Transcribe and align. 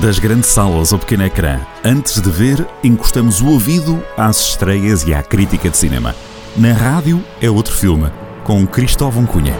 Das 0.00 0.20
grandes 0.20 0.50
salas 0.50 0.92
ao 0.92 0.98
pequeno 1.00 1.24
ecrã, 1.24 1.58
antes 1.84 2.20
de 2.20 2.30
ver, 2.30 2.64
encostamos 2.84 3.40
o 3.40 3.48
ouvido 3.48 4.00
às 4.16 4.50
estreias 4.50 5.02
e 5.02 5.12
à 5.12 5.24
crítica 5.24 5.68
de 5.68 5.76
cinema. 5.76 6.14
Na 6.56 6.72
rádio 6.72 7.20
é 7.42 7.50
outro 7.50 7.74
filme, 7.74 8.08
com 8.44 8.64
Cristóvão 8.64 9.26
Cunha. 9.26 9.56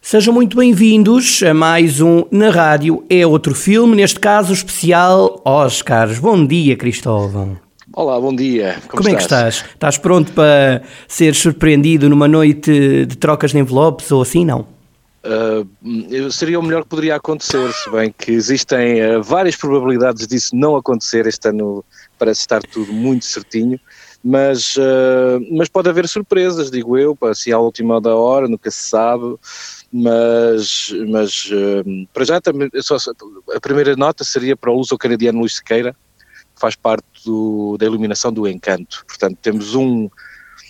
Sejam 0.00 0.34
muito 0.34 0.56
bem-vindos 0.56 1.40
a 1.44 1.54
mais 1.54 2.00
um 2.00 2.24
Na 2.32 2.50
Rádio 2.50 3.04
é 3.08 3.24
outro 3.24 3.54
filme, 3.54 3.94
neste 3.94 4.18
caso 4.18 4.52
especial 4.52 5.40
Oscars. 5.44 6.18
Bom 6.18 6.44
dia, 6.44 6.76
Cristóvão. 6.76 7.58
Olá, 7.94 8.18
bom 8.18 8.34
dia. 8.34 8.76
Como, 8.88 9.04
Como 9.04 9.08
é 9.10 9.14
que 9.14 9.22
estás? 9.22 9.64
Estás 9.72 9.98
pronto 9.98 10.32
para 10.32 10.82
ser 11.06 11.34
surpreendido 11.36 12.08
numa 12.08 12.26
noite 12.26 13.06
de 13.06 13.16
trocas 13.16 13.52
de 13.52 13.58
envelopes 13.58 14.10
ou 14.10 14.20
assim, 14.22 14.44
não? 14.44 14.77
Uh, 15.28 16.32
seria 16.32 16.58
o 16.58 16.62
melhor 16.62 16.84
que 16.84 16.88
poderia 16.88 17.16
acontecer, 17.16 17.70
se 17.74 17.90
bem 17.90 18.10
que 18.16 18.32
existem 18.32 19.04
uh, 19.04 19.22
várias 19.22 19.56
probabilidades 19.56 20.26
disso 20.26 20.56
não 20.56 20.74
acontecer. 20.74 21.26
Este 21.26 21.48
ano 21.48 21.84
parece 22.18 22.40
estar 22.40 22.62
tudo 22.62 22.90
muito 22.94 23.26
certinho, 23.26 23.78
mas, 24.24 24.76
uh, 24.76 25.38
mas 25.52 25.68
pode 25.68 25.86
haver 25.90 26.08
surpresas, 26.08 26.70
digo 26.70 26.96
eu, 26.96 27.16
assim 27.24 27.52
à 27.52 27.58
última 27.58 28.00
da 28.00 28.14
hora, 28.14 28.48
nunca 28.48 28.70
se 28.70 28.88
sabe. 28.88 29.36
Mas, 29.92 30.94
mas 31.08 31.50
para 32.12 32.24
já, 32.24 32.40
só, 32.82 32.96
a 33.54 33.60
primeira 33.60 33.96
nota 33.96 34.22
seria 34.24 34.56
para 34.56 34.70
o 34.70 34.76
luso 34.76 34.96
canadiano 34.98 35.40
Luís 35.40 35.56
Sequeira, 35.56 35.94
que 36.54 36.60
faz 36.60 36.74
parte 36.74 37.06
do, 37.24 37.76
da 37.78 37.86
iluminação 37.86 38.32
do 38.32 38.46
encanto. 38.46 39.04
Portanto, 39.06 39.38
temos 39.40 39.74
um 39.74 40.08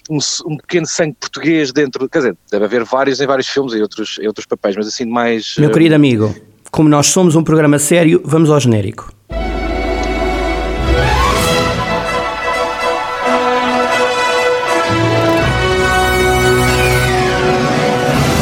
um, 0.08 0.18
um, 0.46 0.56
pequeno 0.56 0.86
sangue 0.86 1.16
português 1.20 1.72
dentro, 1.72 2.08
quer 2.08 2.18
dizer, 2.18 2.36
deve 2.50 2.64
haver 2.64 2.84
vários 2.84 3.20
em 3.20 3.26
vários 3.26 3.46
filmes 3.48 3.74
e 3.74 3.82
outros, 3.82 4.18
em 4.20 4.26
outros 4.26 4.46
papéis, 4.46 4.76
mas 4.76 4.88
assim 4.88 5.04
mais... 5.04 5.54
Meu 5.58 5.68
uh... 5.68 5.72
querido 5.72 5.94
amigo, 5.94 6.34
como 6.70 6.88
nós 6.88 7.08
somos 7.08 7.36
um 7.36 7.44
programa 7.44 7.78
sério, 7.78 8.22
vamos 8.24 8.50
ao 8.50 8.58
genérico. 8.58 9.12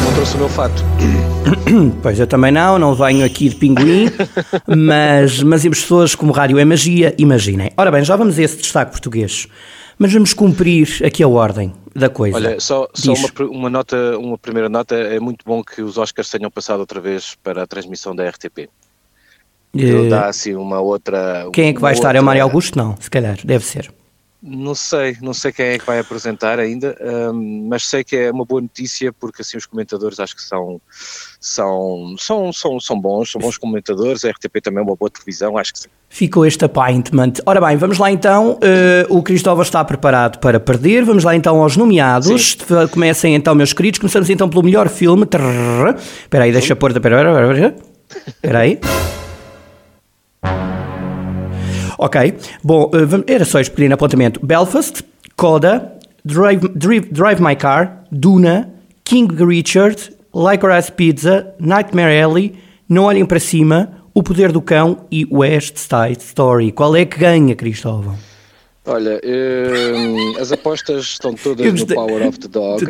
Não 0.03 0.13
trouxe 0.13 0.35
o 0.35 0.37
meu 0.37 0.49
fato. 0.49 0.83
Pois 2.01 2.19
eu 2.19 2.27
também 2.27 2.51
não, 2.51 2.79
não 2.79 2.95
venho 2.95 3.25
aqui 3.25 3.49
de 3.49 3.55
pinguim, 3.55 4.09
mas, 4.67 5.41
mas 5.43 5.65
as 5.65 5.79
pessoas 5.79 6.15
como 6.15 6.31
rádio 6.31 6.57
é 6.57 6.65
magia, 6.65 7.13
imaginem. 7.17 7.71
Ora 7.77 7.91
bem, 7.91 8.03
já 8.03 8.15
vamos 8.15 8.37
a 8.39 8.43
esse 8.43 8.57
destaque 8.57 8.91
português. 8.91 9.47
Mas 9.97 10.13
vamos 10.13 10.33
cumprir 10.33 11.01
aqui 11.03 11.23
a 11.23 11.27
ordem 11.27 11.73
da 11.95 12.09
coisa. 12.09 12.37
Olha, 12.37 12.59
só, 12.59 12.87
só 12.93 13.13
uma, 13.13 13.49
uma, 13.49 13.69
nota, 13.69 14.17
uma 14.17 14.37
primeira 14.37 14.69
nota, 14.69 14.95
é 14.95 15.19
muito 15.19 15.43
bom 15.45 15.63
que 15.63 15.81
os 15.81 15.97
Oscars 15.97 16.29
tenham 16.29 16.51
passado 16.51 16.79
outra 16.79 17.01
vez 17.01 17.35
para 17.41 17.63
a 17.63 17.67
transmissão 17.67 18.15
da 18.15 18.27
RTP. 18.29 18.69
Uh, 19.73 20.09
dá 20.09 20.27
assim 20.27 20.55
uma 20.55 20.79
outra. 20.79 21.47
Quem 21.51 21.69
é 21.69 21.73
que 21.73 21.81
vai 21.81 21.93
estar? 21.93 22.09
Outra... 22.09 22.19
É 22.19 22.21
o 22.21 22.23
Mário 22.23 22.43
Augusto? 22.43 22.77
Não, 22.77 22.95
se 22.99 23.09
calhar, 23.09 23.37
deve 23.43 23.65
ser. 23.65 23.91
Não 24.41 24.75
sei, 24.75 25.17
não 25.19 25.33
sei 25.33 25.51
quem 25.51 25.65
é 25.65 25.79
que 25.79 25.85
vai 25.85 25.97
apresentar 25.97 26.59
ainda, 26.59 26.95
um, 27.33 27.67
mas 27.67 27.87
sei 27.87 28.03
que 28.03 28.15
é 28.15 28.31
uma 28.31 28.45
boa 28.45 28.61
notícia 28.61 29.11
porque 29.11 29.41
assim 29.41 29.57
os 29.57 29.65
comentadores 29.65 30.19
acho 30.19 30.35
que 30.35 30.43
são, 30.43 30.79
são, 31.39 32.15
são, 32.19 32.53
são, 32.53 32.79
são 32.79 33.01
bons, 33.01 33.31
são 33.31 33.41
bons 33.41 33.57
comentadores, 33.57 34.23
a 34.23 34.29
RTP 34.29 34.61
também 34.61 34.79
é 34.79 34.83
uma 34.83 34.95
boa 34.95 35.09
televisão, 35.09 35.57
acho 35.57 35.73
que 35.73 35.79
sim. 35.79 35.89
Ficou 36.07 36.45
este 36.45 36.63
appointment. 36.63 37.33
Ora 37.47 37.59
bem, 37.59 37.77
vamos 37.77 37.97
lá 37.97 38.11
então, 38.11 38.51
uh, 38.51 39.17
o 39.17 39.23
Cristóvão 39.23 39.63
está 39.63 39.83
preparado 39.83 40.37
para 40.37 40.59
perder, 40.59 41.03
vamos 41.03 41.23
lá 41.23 41.35
então 41.35 41.63
aos 41.63 41.75
nomeados, 41.75 42.51
sim. 42.51 42.87
comecem 42.91 43.33
então 43.33 43.55
meus 43.55 43.73
queridos, 43.73 43.99
começamos 43.99 44.29
então 44.29 44.47
pelo 44.47 44.61
melhor 44.61 44.87
filme, 44.87 45.23
espera 45.23 46.43
aí, 46.43 46.51
deixa 46.51 46.75
pôr, 46.75 46.91
espera 46.91 48.59
aí. 48.59 48.79
Ok, 51.97 52.35
bom, 52.63 52.91
eh, 52.93 53.33
era 53.33 53.43
só 53.43 53.59
este 53.59 53.71
pequeno 53.71 53.95
apontamento. 53.95 54.39
Belfast, 54.45 55.01
Coda, 55.35 55.97
Drive, 56.23 56.67
Drive, 56.75 57.09
Drive 57.11 57.41
My 57.41 57.55
Car, 57.55 58.03
Duna, 58.11 58.71
King 59.03 59.33
Richard, 59.43 60.11
Licorice 60.33 60.91
Pizza, 60.91 61.55
Nightmare 61.59 62.21
Alley, 62.21 62.55
Não 62.87 63.05
Olhem 63.05 63.25
Para 63.25 63.39
Cima, 63.39 64.03
O 64.13 64.21
Poder 64.21 64.51
do 64.51 64.61
Cão 64.61 65.05
e 65.11 65.27
West 65.31 65.77
Side 65.77 66.21
Story. 66.21 66.71
Qual 66.71 66.95
é 66.95 67.05
que 67.05 67.17
ganha, 67.17 67.55
Cristóvão? 67.55 68.17
Olha, 68.85 69.19
hum, 69.21 70.37
as 70.39 70.51
apostas 70.53 71.03
estão 71.03 71.33
todas 71.33 71.73
no 71.73 71.87
Power 71.87 72.25
of 72.25 72.39
the 72.39 72.47
Dog, 72.47 72.85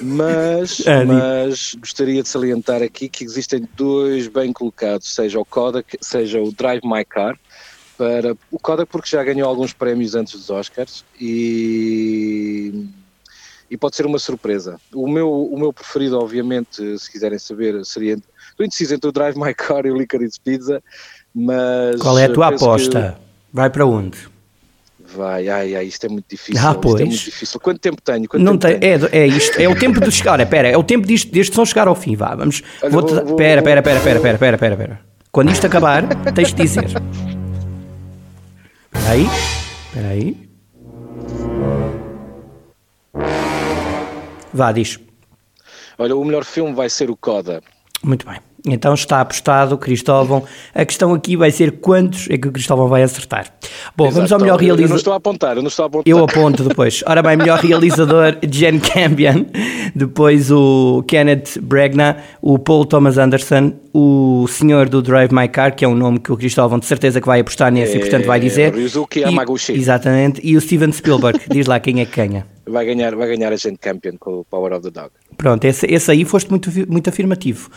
mas, 0.00 0.82
ah, 0.88 1.04
mas 1.04 1.74
gostaria 1.74 2.22
de 2.22 2.28
salientar 2.28 2.82
aqui 2.82 3.06
que 3.06 3.22
existem 3.22 3.68
dois 3.76 4.28
bem 4.28 4.50
colocados, 4.50 5.14
seja 5.14 5.38
o 5.38 5.44
Coda, 5.44 5.84
seja 6.00 6.40
o 6.40 6.50
Drive 6.52 6.80
My 6.84 7.04
Car, 7.04 7.38
para 7.96 8.36
o 8.50 8.58
Kodak 8.58 8.90
porque 8.90 9.08
já 9.08 9.22
ganhou 9.22 9.48
alguns 9.48 9.72
prémios 9.72 10.14
antes 10.14 10.34
dos 10.34 10.50
Oscars 10.50 11.04
e, 11.20 12.86
e 13.70 13.76
pode 13.76 13.96
ser 13.96 14.06
uma 14.06 14.18
surpresa. 14.18 14.80
O 14.92 15.08
meu, 15.08 15.30
o 15.30 15.58
meu 15.58 15.72
preferido, 15.72 16.18
obviamente, 16.18 16.98
se 16.98 17.10
quiserem 17.10 17.38
saber, 17.38 17.84
seria 17.84 18.16
estou 18.50 18.66
indeciso 18.66 18.94
entre 18.94 19.08
o 19.08 19.12
Drive 19.12 19.36
My 19.36 19.54
Car 19.54 19.86
e 19.86 19.90
o 19.90 19.96
Licorice 19.96 20.38
Pizza, 20.40 20.82
mas... 21.34 22.00
Qual 22.00 22.18
é 22.18 22.26
a 22.26 22.32
tua 22.32 22.48
aposta? 22.48 23.16
Que... 23.16 23.22
Vai 23.52 23.70
para 23.70 23.86
onde? 23.86 24.18
Vai, 25.14 25.48
ai, 25.48 25.74
ai, 25.76 25.84
isto 25.84 26.06
é 26.06 26.08
muito 26.08 26.24
difícil. 26.28 26.66
Ah, 26.66 26.74
pois. 26.74 26.94
Isto 26.94 27.02
é 27.02 27.06
muito 27.06 27.24
difícil. 27.24 27.60
Quanto 27.60 27.78
tempo 27.80 28.00
tenho? 28.00 28.28
Quanto 28.28 28.42
não 28.42 28.56
tempo 28.56 28.80
tem, 28.80 28.98
tenho? 28.98 29.08
É, 29.12 29.18
é 29.18 29.26
isto, 29.26 29.60
é 29.60 29.68
o 29.68 29.78
tempo 29.78 30.00
de 30.00 30.10
chegar. 30.10 30.40
Espera, 30.40 30.68
é 30.68 30.76
o 30.76 30.82
tempo 30.82 31.06
disto, 31.06 31.30
deste 31.30 31.54
som 31.54 31.64
chegar 31.66 31.86
ao 31.86 31.94
fim. 31.94 32.16
Vá, 32.16 32.34
vamos. 32.34 32.62
Olha, 32.82 32.90
vou, 32.90 33.06
vou, 33.06 33.18
espera, 33.18 33.60
espera, 33.60 33.80
espera, 33.80 33.98
espera, 33.98 34.16
espera, 34.16 34.54
espera, 34.56 34.74
espera. 34.74 35.00
Quando 35.30 35.50
isto 35.50 35.66
acabar, 35.66 36.02
tens 36.34 36.54
de 36.54 36.62
dizer. 36.62 37.41
Peraí, 39.02 39.26
peraí. 39.92 40.48
Vá, 44.54 44.70
diz. 44.70 44.98
Olha, 45.98 46.16
o 46.16 46.24
melhor 46.24 46.44
filme 46.44 46.72
vai 46.72 46.88
ser 46.88 47.10
o 47.10 47.16
Coda. 47.16 47.62
Muito 48.04 48.24
bem. 48.26 48.38
Então 48.66 48.94
está 48.94 49.20
apostado, 49.20 49.76
Cristóvão. 49.76 50.44
A 50.72 50.84
questão 50.84 51.12
aqui 51.12 51.36
vai 51.36 51.50
ser 51.50 51.80
quantos 51.80 52.28
é 52.30 52.38
que 52.38 52.46
o 52.46 52.52
Cristóvão 52.52 52.86
vai 52.86 53.02
acertar. 53.02 53.46
Bom, 53.96 54.04
Exato, 54.04 54.14
vamos 54.14 54.32
ao 54.32 54.38
melhor 54.38 54.58
realizador. 54.58 54.84
Eu 54.84 54.88
não 54.90 54.96
estou 54.96 55.12
a 55.12 55.16
apontar, 55.16 55.56
eu 55.56 55.62
não 55.62 55.68
estou 55.68 55.82
a 55.82 55.86
apontar. 55.86 56.04
Eu 56.06 56.24
aponto 56.24 56.62
depois. 56.62 57.02
Ora 57.06 57.22
bem, 57.22 57.36
melhor 57.36 57.58
realizador, 57.58 58.36
Jen 58.48 58.78
Campion. 58.78 59.46
Depois 59.94 60.50
o 60.52 61.02
Kenneth 61.08 61.60
Bregna, 61.60 62.18
o 62.40 62.56
Paul 62.56 62.84
Thomas 62.84 63.18
Anderson, 63.18 63.72
o 63.92 64.46
senhor 64.48 64.88
do 64.88 65.02
Drive 65.02 65.32
My 65.32 65.48
Car, 65.48 65.74
que 65.74 65.84
é 65.84 65.88
um 65.88 65.94
nome 65.96 66.20
que 66.20 66.30
o 66.30 66.36
Cristóvão 66.36 66.78
de 66.78 66.86
certeza 66.86 67.20
que 67.20 67.26
vai 67.26 67.40
apostar 67.40 67.72
nesse 67.72 67.94
é, 67.94 67.96
e 67.96 68.00
portanto 68.00 68.26
vai 68.26 68.38
dizer. 68.38 68.72
Ryuzuki. 68.72 69.24
E, 69.24 69.72
exatamente. 69.72 70.40
E 70.44 70.56
o 70.56 70.60
Steven 70.60 70.92
Spielberg. 70.92 71.40
Diz 71.50 71.66
lá 71.66 71.80
quem 71.80 72.00
é 72.00 72.06
que 72.06 72.16
ganha. 72.16 72.46
Vai 72.64 72.86
ganhar, 72.86 73.16
vai 73.16 73.26
ganhar 73.26 73.52
a 73.52 73.56
Jen 73.56 73.74
Campion 73.74 74.16
com 74.20 74.38
o 74.38 74.44
Power 74.44 74.72
of 74.72 74.82
the 74.82 74.90
Dog. 74.90 75.10
Pronto, 75.36 75.64
esse, 75.64 75.84
esse 75.86 76.10
aí 76.10 76.24
foste 76.24 76.48
muito, 76.48 76.70
muito 76.88 77.10
afirmativo. 77.10 77.68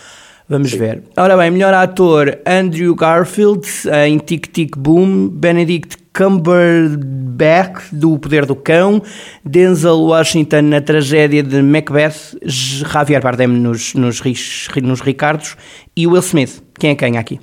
Vamos 0.48 0.72
ver. 0.72 1.04
Ora 1.18 1.36
bem, 1.36 1.50
melhor 1.50 1.74
ator 1.74 2.38
Andrew 2.46 2.94
Garfield 2.94 3.68
em 4.06 4.20
Tic 4.20 4.48
Tic 4.48 4.78
Boom, 4.78 5.28
Benedict 5.30 5.98
Cumberbatch 6.14 7.92
do 7.92 8.18
Poder 8.20 8.46
do 8.46 8.56
Cão, 8.56 9.02
Denzel 9.44 10.02
Washington 10.02 10.62
na 10.62 10.82
tragédia 10.82 11.42
de 11.42 11.62
Macbeth, 11.62 12.38
Javier 12.44 13.22
Bardem 13.22 13.48
nos, 13.48 13.96
nos, 13.96 14.22
nos 14.22 15.02
Ricardos 15.02 15.58
e 15.96 16.06
Will 16.06 16.22
Smith. 16.22 16.62
Quem 16.80 16.92
é 16.92 16.96
quem 16.96 17.10
ganha 17.10 17.20
aqui? 17.20 17.40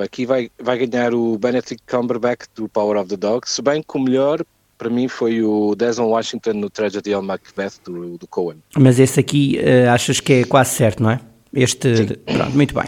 Aqui 0.00 0.24
vai, 0.24 0.50
vai 0.62 0.86
ganhar 0.86 1.12
o 1.12 1.36
Benedict 1.36 1.82
Cumberbatch 1.84 2.46
do 2.54 2.68
Power 2.68 2.96
of 2.96 3.08
the 3.08 3.16
Dog, 3.16 3.50
se 3.50 3.60
bem 3.60 3.82
que 3.82 3.98
o 3.98 4.00
melhor 4.00 4.40
para 4.78 4.88
mim 4.88 5.08
foi 5.08 5.42
o 5.42 5.74
Denzel 5.74 6.06
Washington 6.06 6.54
no 6.54 6.70
Tragedy 6.70 7.14
of 7.14 7.26
Macbeth 7.26 7.72
do, 7.84 8.16
do 8.16 8.26
Cohen. 8.26 8.58
Mas 8.78 8.98
esse 8.98 9.20
aqui 9.20 9.58
uh, 9.58 9.90
achas 9.90 10.20
que 10.20 10.32
é 10.32 10.44
quase 10.44 10.70
certo, 10.70 11.02
não 11.02 11.10
é? 11.10 11.20
Este. 11.52 11.96
Sim. 11.96 12.06
Pronto, 12.06 12.56
muito 12.56 12.74
bem. 12.74 12.84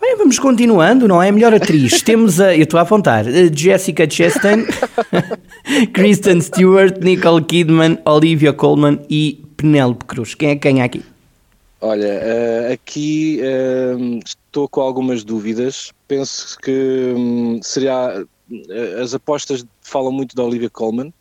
Bem, 0.00 0.16
vamos 0.16 0.38
continuando, 0.38 1.08
não 1.08 1.22
é? 1.22 1.32
Melhor 1.32 1.54
atriz. 1.54 2.00
Temos 2.02 2.40
a. 2.40 2.54
Eu 2.54 2.64
estou 2.64 2.78
a 2.78 2.82
apontar. 2.82 3.24
Jessica 3.52 4.08
Chastain, 4.08 4.66
Kristen 5.92 6.40
Stewart, 6.40 6.98
Nicole 7.00 7.44
Kidman, 7.44 7.98
Olivia 8.04 8.52
Colman 8.52 9.00
e 9.08 9.44
Penélope 9.56 10.04
Cruz. 10.04 10.34
Quem 10.34 10.50
é 10.50 10.54
que 10.56 10.70
ganha 10.70 10.84
aqui? 10.84 11.02
Olha, 11.80 12.20
uh, 12.68 12.72
aqui 12.72 13.40
uh, 13.42 14.20
estou 14.24 14.68
com 14.68 14.80
algumas 14.80 15.24
dúvidas. 15.24 15.92
Penso 16.06 16.58
que 16.58 17.14
um, 17.16 17.60
seria. 17.62 18.24
Uh, 18.50 19.02
as 19.02 19.14
apostas 19.14 19.64
falam 19.80 20.12
muito 20.12 20.36
da 20.36 20.44
Olivia 20.44 20.70
Colman 20.70 21.12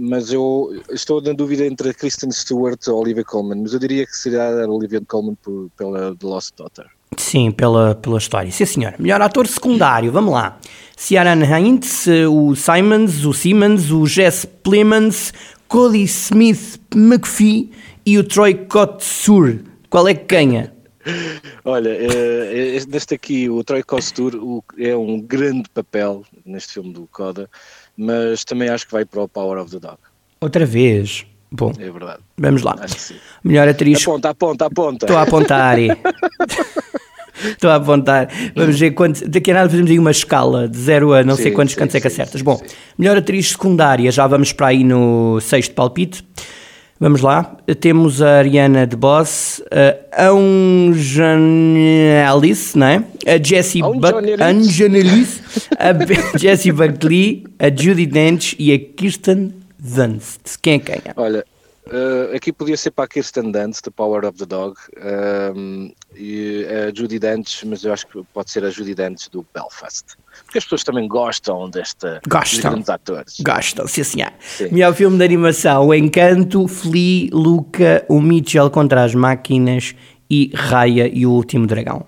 mas 0.00 0.32
eu 0.32 0.80
estou 0.90 1.20
na 1.20 1.32
dúvida 1.32 1.66
entre 1.66 1.90
a 1.90 1.94
Kristen 1.94 2.30
Stewart 2.30 2.78
ou 2.86 2.94
a 2.94 3.00
Olivia 3.00 3.24
Colman, 3.24 3.62
mas 3.62 3.72
eu 3.72 3.80
diria 3.80 4.06
que 4.06 4.16
seria 4.16 4.64
a 4.64 4.68
Olivia 4.68 5.02
Colman 5.04 5.34
por, 5.42 5.68
pela 5.76 6.14
The 6.14 6.26
Lost 6.26 6.54
Daughter. 6.56 6.86
Sim, 7.16 7.50
pela, 7.50 7.96
pela 7.96 8.18
história. 8.18 8.50
Sim, 8.52 8.64
senhor. 8.64 8.94
Melhor 8.96 9.20
ator 9.20 9.48
secundário, 9.48 10.12
vamos 10.12 10.32
lá. 10.32 10.56
Ciaran 10.96 11.42
Hintz, 11.58 12.06
o 12.30 12.54
Simons, 12.54 13.24
o 13.24 13.32
Simmons, 13.32 13.90
o 13.90 14.06
Jess 14.06 14.44
Plemons, 14.44 15.32
Cody 15.66 16.04
Smith 16.04 16.80
McPhee 16.94 17.72
e 18.06 18.18
o 18.18 18.24
Troy 18.24 18.54
Kotsur. 18.54 19.58
Qual 19.90 20.06
é 20.06 20.14
que 20.14 20.26
ganha? 20.26 20.72
Olha, 21.64 21.90
neste 22.88 23.14
aqui, 23.14 23.48
o 23.48 23.64
Troy 23.64 23.82
o, 24.40 24.62
é 24.78 24.96
um 24.96 25.20
grande 25.20 25.68
papel 25.70 26.22
neste 26.44 26.74
filme 26.74 26.92
do 26.92 27.08
Coda, 27.10 27.48
mas 27.98 28.44
também 28.44 28.68
acho 28.68 28.86
que 28.86 28.92
vai 28.92 29.04
para 29.04 29.22
o 29.22 29.28
Power 29.28 29.58
of 29.58 29.70
the 29.72 29.80
Dog. 29.80 29.98
Outra 30.40 30.64
vez. 30.64 31.26
Bom, 31.50 31.72
é 31.78 31.90
verdade. 31.90 32.20
Vamos 32.36 32.62
lá. 32.62 32.76
Melhor 33.42 33.66
atriz. 33.68 34.02
Aponta, 34.02 34.30
aponta, 34.30 34.66
aponta. 34.66 35.06
Estou 35.06 35.16
a 35.16 35.22
apontar. 35.22 35.78
Estou 37.42 37.70
a 37.70 37.76
apontar. 37.76 38.28
Vamos 38.54 38.78
ver 38.78 38.90
quanto. 38.92 39.28
Daqui 39.28 39.50
a 39.50 39.54
nada 39.54 39.70
fazemos 39.70 39.90
aí 39.90 39.98
uma 39.98 40.10
escala 40.10 40.68
de 40.68 40.76
0 40.78 41.14
a 41.14 41.24
não 41.24 41.36
sim, 41.36 41.44
sei 41.44 41.52
quantos 41.52 41.74
sim, 41.74 41.80
cantos 41.80 41.94
é 41.94 42.00
que 42.00 42.06
acertas. 42.06 42.42
Bom, 42.42 42.60
melhor 42.96 43.16
atriz 43.16 43.50
secundária, 43.50 44.10
já 44.12 44.26
vamos 44.26 44.52
para 44.52 44.68
aí 44.68 44.84
no 44.84 45.40
sexto 45.40 45.74
palpite. 45.74 46.24
Vamos 47.00 47.20
lá. 47.20 47.56
Temos 47.80 48.20
a 48.20 48.38
Ariana 48.38 48.84
de 48.84 48.96
Boss, 48.96 49.62
a 49.70 50.26
Angelis, 50.26 51.14
não 52.74 52.86
é? 52.88 53.04
A 53.24 53.38
Jessie 53.40 53.82
Angelis, 54.40 55.40
a 55.78 55.92
Jessie 56.36 56.72
Buckley, 56.72 57.44
a 57.56 57.68
Judy 57.70 58.04
Dench 58.04 58.56
e 58.58 58.72
a 58.72 58.78
Kirsten 58.78 59.54
Dunst. 59.78 60.58
Quem 60.60 60.74
é 60.74 60.78
quem? 60.80 61.00
Olha, 61.16 61.44
uh, 61.88 62.34
aqui 62.34 62.52
podia 62.52 62.76
ser 62.76 62.90
para 62.90 63.04
a 63.04 63.08
Kirsten 63.08 63.50
Dunst, 63.50 63.82
The 63.82 63.90
Power 63.90 64.24
of 64.24 64.38
the 64.38 64.46
Dog, 64.46 64.76
um, 65.56 65.92
e 66.14 66.66
a 66.66 66.94
Judy 66.94 67.18
Dench, 67.18 67.66
mas 67.66 67.84
eu 67.84 67.92
acho 67.92 68.06
que 68.06 68.22
pode 68.32 68.50
ser 68.50 68.64
a 68.64 68.70
Judy 68.70 68.94
Dench 68.94 69.30
do 69.30 69.46
Belfast. 69.54 70.04
Porque 70.44 70.58
as 70.58 70.64
pessoas 70.64 70.84
também 70.84 71.08
gostam 71.08 71.68
desta 71.70 72.20
gostam, 72.28 72.70
grandes 72.70 72.88
atores. 72.88 73.36
Gostam, 73.40 73.86
sim 73.86 74.04
senhor. 74.04 74.32
Sim. 74.40 74.68
Melhor 74.70 74.94
filme 74.94 75.18
de 75.18 75.24
animação, 75.24 75.86
O 75.86 75.94
Encanto, 75.94 76.68
Flea, 76.68 77.28
Luca, 77.32 78.04
O 78.08 78.20
Mitchell 78.20 78.70
contra 78.70 79.04
as 79.04 79.14
Máquinas 79.14 79.94
e 80.30 80.50
Raya 80.54 81.08
e 81.12 81.26
o 81.26 81.32
Último 81.32 81.66
Dragão. 81.66 82.06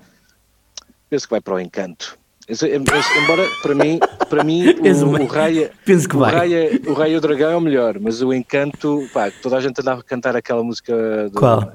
Penso 1.09 1.27
que 1.27 1.33
vai 1.33 1.41
para 1.41 1.55
o 1.55 1.61
Encanto. 1.61 2.20
Embora 2.51 3.49
para 3.63 3.75
mim, 3.75 4.01
para 4.29 4.45
mim 4.45 4.75
o, 5.05 5.23
o 5.23 5.27
Raia, 5.27 5.71
Penso 5.85 6.09
que 6.09 6.17
o 6.17 6.19
vai. 6.19 6.35
Raia, 6.35 6.81
o 6.87 6.93
Raia 6.93 7.17
o 7.17 7.21
Dragão 7.21 7.51
é 7.51 7.57
o 7.57 7.61
melhor, 7.61 7.99
mas 8.01 8.21
o 8.23 8.33
Encanto, 8.33 9.09
pá, 9.13 9.31
toda 9.43 9.57
a 9.57 9.61
gente 9.61 9.81
andava 9.81 10.01
a 10.01 10.05
cantar 10.05 10.35
aquela 10.35 10.63
música 10.63 11.29
do, 11.31 11.39
Qual? 11.39 11.73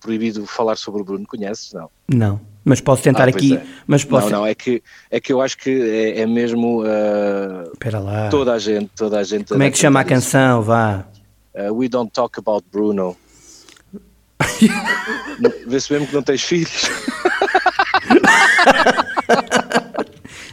Proibido 0.00 0.46
falar 0.46 0.76
sobre 0.76 1.02
o 1.02 1.04
Bruno, 1.04 1.26
conheces? 1.26 1.72
Não. 1.72 1.90
Não, 2.08 2.40
mas 2.64 2.80
posso 2.80 3.02
tentar 3.02 3.26
ah, 3.26 3.28
aqui. 3.28 3.56
É. 3.56 3.62
Mas 3.86 4.04
posso... 4.04 4.30
Não, 4.30 4.40
não, 4.40 4.46
é 4.46 4.54
que, 4.54 4.82
é 5.10 5.20
que 5.20 5.32
eu 5.32 5.40
acho 5.40 5.56
que 5.58 5.70
é, 5.70 6.20
é 6.20 6.26
mesmo 6.26 6.82
uh, 6.82 7.70
Espera 7.72 8.00
lá. 8.00 8.28
toda 8.30 8.52
a 8.52 8.58
gente, 8.58 8.90
toda 8.96 9.18
a 9.18 9.22
gente. 9.22 9.48
Como 9.48 9.62
é 9.62 9.70
que 9.70 9.78
chama 9.78 10.00
a 10.00 10.04
canção? 10.04 10.62
Vá. 10.62 11.04
Uh, 11.54 11.72
we 11.72 11.88
don't 11.88 12.10
talk 12.12 12.38
about 12.38 12.64
Bruno. 12.72 13.16
Vê-se 15.66 15.92
mesmo 15.92 16.06
que 16.06 16.14
não 16.14 16.22
tens 16.22 16.42
filhos. 16.42 16.90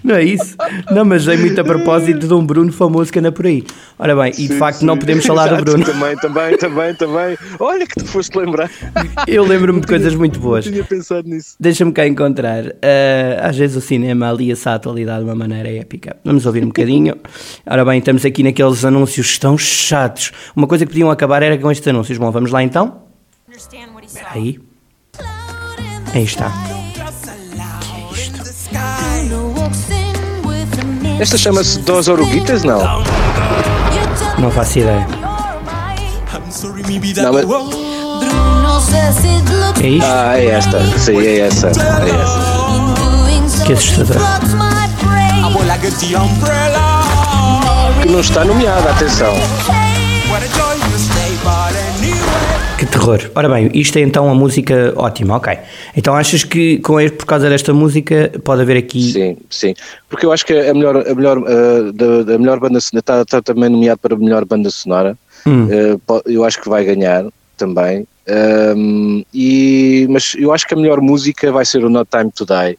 Não 0.07 0.15
é 0.15 0.23
isso? 0.23 0.55
Não, 0.89 1.03
mas 1.03 1.27
é 1.27 1.35
muito 1.35 1.59
a 1.59 1.63
propósito 1.65 2.25
de 2.25 2.33
um 2.33 2.45
Bruno 2.45 2.71
famoso 2.71 3.11
que 3.11 3.19
anda 3.19 3.29
por 3.29 3.45
aí. 3.45 3.65
Ora 3.99 4.15
bem, 4.15 4.31
sim, 4.31 4.45
e 4.45 4.47
de 4.47 4.57
facto 4.57 4.79
sim. 4.79 4.85
não 4.85 4.97
podemos 4.97 5.25
falar 5.25 5.47
Exato, 5.47 5.65
do 5.65 5.71
Bruno. 5.71 5.85
Também, 5.85 6.15
também, 6.15 6.57
também, 6.57 6.95
também. 6.95 7.37
Olha 7.59 7.85
que 7.85 7.95
tu 7.95 8.05
foste 8.05 8.33
lembrar. 8.37 8.71
Eu 9.27 9.43
lembro-me 9.43 9.81
de 9.81 9.87
coisas 9.87 10.15
muito 10.15 10.39
boas. 10.39 10.65
Não 10.65 10.71
tinha 10.71 10.85
pensado 10.85 11.27
nisso. 11.27 11.57
Deixa-me 11.59 11.91
cá 11.91 12.07
encontrar. 12.07 12.67
Uh, 12.67 12.71
às 13.41 13.57
vezes 13.57 13.75
o 13.75 13.81
cinema 13.81 14.29
alia-se 14.29 14.69
à 14.69 14.75
atualidade 14.75 15.25
de 15.25 15.25
uma 15.25 15.35
maneira 15.35 15.69
épica. 15.69 16.15
Vamos 16.23 16.45
ouvir 16.45 16.63
um 16.63 16.67
bocadinho. 16.67 17.17
Ora 17.65 17.83
bem, 17.83 17.99
estamos 17.99 18.23
aqui 18.23 18.43
naqueles 18.43 18.85
anúncios 18.85 19.37
tão 19.37 19.57
chatos. 19.57 20.31
Uma 20.55 20.67
coisa 20.67 20.85
que 20.85 20.91
podiam 20.93 21.11
acabar 21.11 21.43
era 21.43 21.57
com 21.57 21.69
estes 21.69 21.85
anúncios. 21.85 22.17
Bom, 22.17 22.31
vamos 22.31 22.49
lá 22.49 22.63
então? 22.63 23.01
Aí. 24.33 24.57
Aí 26.13 26.23
está. 26.23 26.76
Esta 31.19 31.37
chama-se 31.37 31.79
Dos 31.79 32.07
Oruguitas, 32.07 32.63
não? 32.63 33.03
Não 34.37 34.51
faço 34.51 34.79
ideia. 34.79 35.07
Não, 37.23 37.33
mas... 37.33 37.45
É 39.81 39.87
isto? 39.87 40.05
Ah, 40.07 40.37
é 40.37 40.45
esta. 40.45 40.99
Sim, 40.99 41.19
é 41.19 41.39
essa. 41.39 41.67
É 41.67 41.71
essa. 41.71 43.63
Que 43.65 43.73
assustador. 43.73 44.17
Que 48.01 48.09
não 48.09 48.19
está 48.19 48.45
nomeada, 48.45 48.91
atenção. 48.91 49.33
Terror. 52.97 53.31
Ora 53.35 53.49
bem, 53.49 53.69
isto 53.73 53.97
é 53.97 54.01
então 54.01 54.29
a 54.29 54.33
música 54.33 54.93
ótima, 54.95 55.35
ok. 55.37 55.57
Então 55.95 56.15
achas 56.15 56.43
que 56.43 56.79
com 56.79 56.97
por 57.09 57.25
causa 57.25 57.49
desta 57.49 57.73
música 57.73 58.31
pode 58.43 58.61
haver 58.61 58.77
aqui. 58.77 59.11
Sim, 59.11 59.37
sim. 59.49 59.73
Porque 60.09 60.25
eu 60.25 60.31
acho 60.31 60.45
que 60.45 60.53
a 60.53 60.73
melhor, 60.73 60.97
a 61.07 61.15
melhor, 61.15 61.37
uh, 61.37 61.93
da, 61.93 62.23
da, 62.23 62.37
melhor 62.37 62.59
banda 62.59 62.81
sonora 62.81 62.99
está, 62.99 63.21
está, 63.21 63.41
também 63.41 63.69
nomeado 63.69 63.99
para 63.99 64.15
a 64.15 64.17
melhor 64.17 64.45
banda 64.45 64.69
sonora. 64.69 65.17
Hum. 65.45 65.67
Uh, 65.67 66.21
eu 66.25 66.43
acho 66.43 66.59
que 66.61 66.67
vai 66.67 66.83
ganhar 66.83 67.25
também. 67.55 68.07
Um, 68.75 69.23
e, 69.33 70.05
mas 70.09 70.35
eu 70.37 70.51
acho 70.51 70.67
que 70.67 70.73
a 70.73 70.77
melhor 70.77 70.99
música 70.99 71.51
vai 71.51 71.65
ser 71.65 71.85
o 71.85 71.89
Not 71.89 72.09
Time 72.11 72.31
to 72.31 72.45
Die 72.45 72.77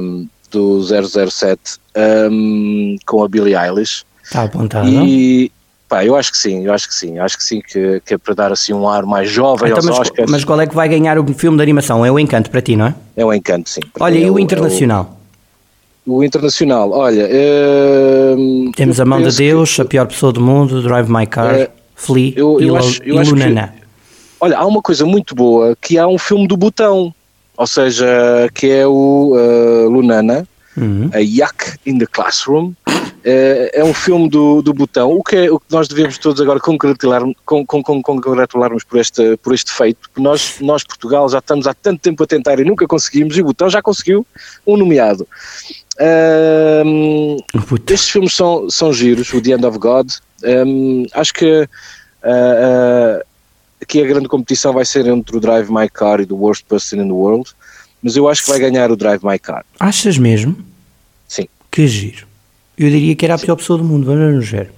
um, 0.00 0.28
do 0.50 0.80
007 0.82 1.78
um, 2.30 2.96
com 3.06 3.24
a 3.24 3.28
Billie 3.28 3.56
Eilish. 3.56 4.04
Está 4.22 4.44
apontado. 4.44 4.88
E, 4.88 5.50
Pá, 5.94 6.04
eu 6.04 6.16
acho 6.16 6.32
que 6.32 6.38
sim, 6.38 6.66
eu 6.66 6.72
acho 6.74 6.88
que 6.88 6.94
sim, 6.94 7.20
acho 7.20 7.38
que 7.38 7.44
sim, 7.44 7.60
que, 7.60 8.02
que 8.04 8.14
é 8.14 8.18
para 8.18 8.34
dar 8.34 8.50
assim 8.50 8.72
um 8.72 8.88
ar 8.88 9.06
mais 9.06 9.30
jovem 9.30 9.70
então, 9.70 9.76
aos 9.76 9.86
mas, 9.86 9.98
Oscars. 10.00 10.28
Mas 10.28 10.44
qual 10.44 10.60
é 10.60 10.66
que 10.66 10.74
vai 10.74 10.88
ganhar 10.88 11.16
o 11.20 11.34
filme 11.34 11.56
de 11.56 11.62
animação? 11.62 12.04
É 12.04 12.10
o 12.10 12.18
Encanto 12.18 12.50
para 12.50 12.60
ti, 12.60 12.74
não 12.74 12.86
é? 12.86 12.94
É 13.16 13.24
o 13.24 13.32
Encanto, 13.32 13.70
sim. 13.70 13.80
Olha, 14.00 14.18
e 14.18 14.28
o 14.28 14.36
é 14.36 14.42
Internacional? 14.42 15.16
É 16.04 16.10
o, 16.10 16.14
o, 16.14 16.24
Internacional, 16.24 16.90
olha... 16.90 17.28
Uh, 17.28 18.72
Temos 18.72 18.98
A 18.98 19.04
Mão 19.04 19.22
de 19.22 19.36
Deus, 19.36 19.76
que, 19.76 19.82
A 19.82 19.84
Pior 19.84 20.06
Pessoa 20.08 20.32
do 20.32 20.40
Mundo, 20.40 20.82
Drive 20.82 21.08
My 21.08 21.28
Car, 21.28 21.54
uh, 21.54 21.68
Flea 21.94 22.32
eu, 22.34 22.60
eu 22.60 22.74
e, 22.74 22.76
acho, 22.76 23.00
eu 23.04 23.22
e 23.22 23.24
Lunana. 23.24 23.72
olha, 24.40 24.58
há 24.58 24.66
uma 24.66 24.82
coisa 24.82 25.06
muito 25.06 25.32
boa, 25.32 25.76
que 25.80 25.96
há 25.96 26.08
um 26.08 26.18
filme 26.18 26.48
do 26.48 26.56
Botão, 26.56 27.14
ou 27.56 27.66
seja, 27.68 28.04
que 28.52 28.68
é 28.68 28.84
o 28.84 29.36
uh, 29.36 29.88
Lunana, 29.88 30.44
uhum. 30.76 31.08
a 31.14 31.18
Yuck 31.18 31.78
in 31.86 31.98
the 31.98 32.06
Classroom, 32.06 32.72
é, 32.88 33.03
é 33.24 33.82
um 33.82 33.94
filme 33.94 34.28
do, 34.28 34.60
do 34.60 34.74
Botão, 34.74 35.10
o 35.12 35.22
que, 35.22 35.36
é, 35.36 35.50
o 35.50 35.58
que 35.58 35.66
nós 35.70 35.88
devemos 35.88 36.18
todos 36.18 36.40
agora 36.42 36.60
congratular, 36.60 37.22
con, 37.46 37.64
con, 37.64 37.82
con, 37.82 38.02
congratularmos 38.02 38.84
por 38.84 39.00
este, 39.00 39.36
por 39.38 39.54
este 39.54 39.72
feito, 39.72 39.98
porque 40.00 40.20
nós, 40.20 40.56
nós, 40.60 40.84
Portugal, 40.84 41.26
já 41.30 41.38
estamos 41.38 41.66
há 41.66 41.72
tanto 41.72 42.00
tempo 42.00 42.22
a 42.22 42.26
tentar 42.26 42.60
e 42.60 42.64
nunca 42.64 42.86
conseguimos, 42.86 43.36
e 43.38 43.40
o 43.40 43.46
Botão 43.46 43.70
já 43.70 43.80
conseguiu 43.80 44.26
um 44.66 44.76
nomeado. 44.76 45.26
Um, 46.84 47.36
estes 47.88 48.10
filmes 48.10 48.34
são, 48.34 48.68
são 48.68 48.92
giros, 48.92 49.32
o 49.32 49.40
The 49.40 49.52
End 49.52 49.64
of 49.64 49.78
God. 49.78 50.10
Um, 50.42 51.06
acho 51.14 51.32
que 51.32 51.62
uh, 51.62 51.66
uh, 51.66 53.24
aqui 53.80 54.02
a 54.02 54.06
grande 54.06 54.28
competição 54.28 54.72
vai 54.72 54.84
ser 54.84 55.06
entre 55.06 55.36
o 55.36 55.40
Drive 55.40 55.70
My 55.70 55.88
Car 55.88 56.20
e 56.20 56.26
The 56.26 56.34
Worst 56.34 56.66
Person 56.66 56.96
in 56.96 57.06
the 57.06 57.12
World, 57.12 57.50
mas 58.02 58.16
eu 58.16 58.28
acho 58.28 58.44
que 58.44 58.50
vai 58.50 58.58
ganhar 58.58 58.90
o 58.90 58.96
Drive 58.96 59.24
My 59.24 59.38
Car. 59.38 59.64
Achas 59.80 60.18
mesmo? 60.18 60.56
Sim. 61.26 61.48
Que 61.70 61.86
giro. 61.86 62.33
Eu 62.76 62.90
diria 62.90 63.14
que 63.14 63.24
era 63.24 63.34
a 63.34 63.38
pior 63.38 63.56
pessoa 63.56 63.78
do 63.78 63.84
mundo, 63.84 64.06
vamos 64.06 64.48
ver. 64.48 64.70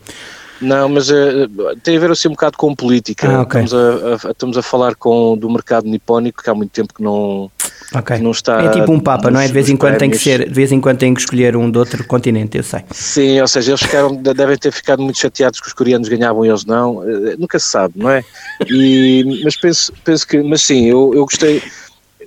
Não, 0.61 0.89
mas 0.89 1.11
uh, 1.11 1.49
tem 1.83 1.97
a 1.97 2.01
ver 2.01 2.11
assim 2.11 2.29
um 2.29 2.33
bocado 2.33 2.57
com 2.57 2.75
política. 2.75 3.29
Ah, 3.29 3.43
okay. 3.43 3.63
estamos, 3.63 3.75
a, 3.75 4.29
a, 4.29 4.31
estamos 4.31 4.59
a 4.59 4.63
falar 4.63 4.95
com, 4.95 5.37
do 5.37 5.51
mercado 5.51 5.87
nipónico 5.87 6.43
que 6.43 6.49
há 6.49 6.55
muito 6.55 6.71
tempo 6.71 6.95
que 6.95 7.03
não, 7.03 7.51
okay. 7.95 8.17
que 8.17 8.23
não 8.23 8.31
está. 8.31 8.63
É 8.63 8.71
tipo 8.71 8.91
um 8.91 8.99
Papa, 8.99 9.25
nos, 9.25 9.35
não 9.35 9.41
é? 9.41 9.47
De 9.47 9.53
vez 9.53 9.69
em 9.69 9.77
quando 9.77 9.99
tem 9.99 10.11
que 10.11 10.19
ser, 10.19 10.49
de 10.49 10.55
vez 10.55 10.73
em 10.73 10.81
quando 10.81 10.99
tem 10.99 11.13
que 11.13 11.21
escolher 11.21 11.57
um 11.57 11.71
de 11.71 11.79
outro 11.79 12.07
continente, 12.07 12.57
eu 12.57 12.63
sei. 12.63 12.81
Sim, 12.91 13.41
ou 13.41 13.49
seja, 13.49 13.73
eles 13.73 13.83
ficaram, 13.83 14.15
devem 14.17 14.57
ter 14.57 14.73
ficado 14.73 15.03
muito 15.03 15.19
chateados 15.19 15.61
que 15.61 15.67
os 15.67 15.75
coreanos 15.75 16.09
ganhavam 16.09 16.45
e 16.45 16.49
eles 16.49 16.65
não. 16.65 16.99
Uh, 16.99 17.39
nunca 17.39 17.59
se 17.59 17.67
sabe, 17.67 17.95
não 17.97 18.11
é? 18.11 18.25
E, 18.67 19.43
mas 19.45 19.57
penso, 19.57 19.93
penso 20.05 20.27
que, 20.27 20.43
mas 20.43 20.63
sim, 20.63 20.87
eu, 20.87 21.13
eu 21.15 21.25
gostei 21.25 21.63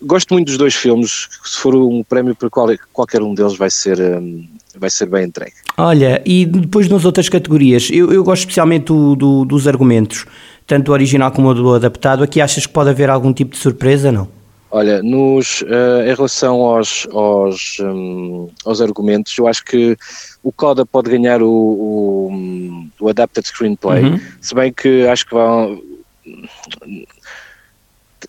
gosto 0.02 0.34
muito 0.34 0.48
dos 0.48 0.58
dois 0.58 0.76
filmes. 0.76 1.28
Se 1.44 1.58
for 1.58 1.76
um 1.76 2.04
prémio 2.04 2.36
para 2.36 2.50
qual, 2.50 2.68
qualquer 2.94 3.22
um 3.22 3.34
deles, 3.34 3.58
vai 3.58 3.70
ser, 3.70 4.00
um, 4.00 4.48
vai 4.78 4.90
ser 4.90 5.06
bem 5.08 5.26
entregue. 5.26 5.54
Olha, 5.78 6.22
e 6.26 6.46
depois 6.46 6.88
nas 6.88 7.06
outras 7.06 7.30
categorias, 7.30 7.90
eu, 7.92 8.12
eu 8.12 8.24
gosto 8.24 8.42
especialmente 8.42 8.86
do, 8.86 9.16
do, 9.16 9.46
dos 9.46 9.68
argumentos, 9.68 10.26
tanto 10.68 10.90
o 10.90 10.94
original 10.94 11.32
como 11.32 11.50
o 11.50 11.54
do 11.54 11.74
adaptado. 11.74 12.24
Aqui 12.24 12.42
achas 12.42 12.66
que 12.66 12.74
pode 12.74 12.90
haver 12.90 13.10
algum 13.10 13.34
tipo 13.34 13.52
de 13.52 13.58
surpresa, 13.58 14.12
não? 14.12 14.28
Olha, 14.72 15.02
nos, 15.02 15.62
uh, 15.62 16.04
em 16.06 16.14
relação 16.14 16.62
aos, 16.62 17.08
aos, 17.12 17.78
um, 17.82 18.50
aos 18.64 18.80
argumentos, 18.82 19.36
eu 19.36 19.48
acho 19.48 19.66
que 19.66 19.98
o 20.44 20.52
Coda 20.52 20.86
pode 20.86 21.10
ganhar 21.10 21.42
o, 21.42 21.50
o, 21.50 22.88
o 23.00 23.10
Adapted 23.10 23.48
Screenplay, 23.48 24.04
uhum. 24.04 24.20
se 24.40 24.54
bem 24.54 24.72
que 24.72 25.08
acho 25.08 25.26
que 25.26 25.34
vão 25.34 25.82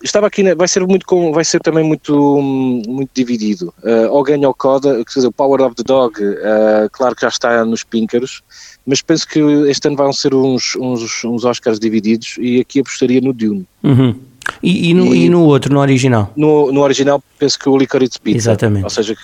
estava 0.03 0.27
aqui, 0.27 0.53
vai 0.55 0.67
ser 0.67 0.85
muito 0.85 1.05
com, 1.05 1.31
vai 1.31 1.45
ser 1.45 1.59
também 1.59 1.83
muito, 1.83 2.41
muito 2.41 3.09
dividido. 3.13 3.73
Uh, 3.83 4.09
ou 4.09 4.23
ganha 4.23 4.49
o 4.49 4.53
Coda, 4.53 4.95
quer 5.05 5.13
dizer, 5.15 5.27
o 5.27 5.31
Power 5.31 5.61
of 5.61 5.75
the 5.75 5.83
Dog, 5.83 6.21
uh, 6.21 6.89
claro 6.91 7.15
que 7.15 7.21
já 7.21 7.27
está 7.27 7.65
nos 7.65 7.83
píncaros, 7.83 8.41
mas 8.85 9.01
penso 9.01 9.27
que 9.27 9.39
este 9.69 9.87
ano 9.87 9.97
vão 9.97 10.13
ser 10.13 10.33
uns, 10.33 10.75
uns, 10.75 11.23
uns 11.23 11.45
Oscars 11.45 11.79
divididos 11.79 12.35
e 12.39 12.59
aqui 12.59 12.79
apostaria 12.79 13.21
no 13.21 13.33
Dune. 13.33 13.65
Uhum. 13.83 14.15
E, 14.61 14.89
e, 14.89 14.93
no, 14.93 15.13
e, 15.13 15.25
e, 15.25 15.29
no 15.29 15.43
outro, 15.45 15.73
no 15.73 15.79
original? 15.79 16.31
No, 16.35 16.71
no 16.71 16.81
original, 16.81 17.23
penso 17.37 17.59
que 17.59 17.69
o 17.69 17.77
Licorice 17.77 18.19
Pizza. 18.19 18.37
Exatamente. 18.37 18.83
Ou 18.83 18.89
seja, 18.89 19.15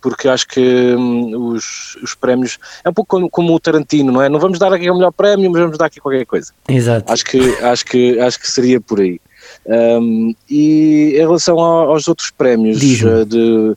porque 0.00 0.28
acho 0.28 0.46
que 0.48 0.60
hum, 0.94 1.52
os, 1.52 1.96
os 2.02 2.14
prémios 2.14 2.58
é 2.84 2.88
um 2.88 2.92
pouco 2.92 3.16
como, 3.16 3.30
como, 3.30 3.54
o 3.54 3.60
Tarantino, 3.60 4.12
não 4.12 4.22
é? 4.22 4.28
Não 4.28 4.38
vamos 4.38 4.58
dar 4.58 4.72
aqui 4.72 4.90
o 4.90 4.94
melhor 4.94 5.12
prémio, 5.12 5.50
mas 5.50 5.62
vamos 5.62 5.78
dar 5.78 5.86
aqui 5.86 6.00
qualquer 6.00 6.26
coisa. 6.26 6.52
Exato. 6.68 7.12
Acho 7.12 7.24
que, 7.24 7.40
acho 7.56 7.84
que, 7.84 8.18
acho 8.20 8.38
que 8.38 8.50
seria 8.50 8.80
por 8.80 9.00
aí. 9.00 9.20
Um, 9.68 10.34
e 10.48 11.14
em 11.14 11.18
relação 11.18 11.58
aos 11.58 12.06
outros 12.06 12.30
prémios, 12.30 12.78
uh, 13.02 13.24
de, 13.26 13.76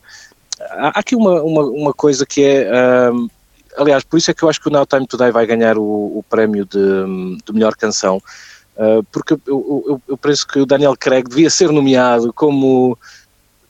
há 0.60 1.00
aqui 1.00 1.16
uma, 1.16 1.42
uma, 1.42 1.62
uma 1.64 1.92
coisa 1.92 2.24
que 2.24 2.44
é. 2.44 3.10
Um, 3.12 3.28
aliás, 3.76 4.04
por 4.04 4.16
isso 4.16 4.30
é 4.30 4.34
que 4.34 4.42
eu 4.42 4.48
acho 4.48 4.60
que 4.60 4.68
o 4.68 4.70
Now 4.70 4.86
Time 4.86 5.06
Today 5.06 5.32
vai 5.32 5.46
ganhar 5.46 5.76
o, 5.76 5.82
o 5.82 6.24
prémio 6.28 6.64
de, 6.64 7.38
de 7.44 7.52
melhor 7.52 7.74
canção, 7.74 8.18
uh, 8.76 9.02
porque 9.10 9.34
eu, 9.34 9.40
eu, 9.86 10.02
eu, 10.08 10.16
penso 10.16 10.46
que 10.46 10.60
o 10.60 10.66
Daniel 10.66 10.96
Craig 10.96 11.28
devia 11.28 11.50
ser 11.50 11.72
nomeado 11.72 12.32
como, 12.32 12.96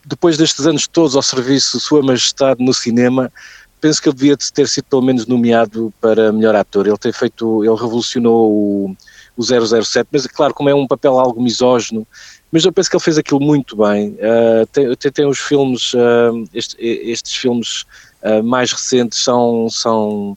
depois 0.05 0.37
destes 0.37 0.67
anos 0.67 0.87
todos 0.87 1.17
ao 1.17 1.23
serviço 1.23 1.79
de 1.79 1.83
Sua 1.83 2.03
Majestade 2.03 2.62
no 2.62 2.75
cinema, 2.75 3.33
penso 3.81 4.03
que 4.03 4.11
ele 4.11 4.17
devia 4.17 4.37
ter 4.37 4.69
sido 4.69 4.85
pelo 4.85 5.03
menos 5.03 5.27
nomeado 5.27 5.93
para 6.00 6.33
melhor 6.33 6.55
ator. 6.55 6.87
Ele 6.87 6.99
tem 6.99 7.12
feito, 7.12 7.65
ele 7.65 7.75
revolucionou 7.75 8.50
o, 8.50 8.97
o 9.40 9.82
007, 9.82 10.09
mas 10.12 10.26
claro, 10.26 10.52
como 10.52 10.68
é 10.68 10.75
um 10.75 10.87
papel 10.87 11.18
algo 11.18 11.42
misógino, 11.42 12.06
mas 12.52 12.64
eu 12.64 12.73
penso 12.73 12.90
que 12.90 12.97
ele 12.97 13.02
fez 13.02 13.16
aquilo 13.16 13.40
muito 13.40 13.76
bem. 13.76 14.11
Uh, 14.11 14.66
tem, 14.70 15.12
tem, 15.12 15.26
os 15.26 15.38
filmes, 15.38 15.94
uh, 15.94 16.44
este, 16.52 16.76
estes 16.80 17.35
filmes 17.35 17.87
uh, 18.23 18.42
mais 18.42 18.70
recentes 18.70 19.23
são, 19.23 19.68
são 19.70 20.37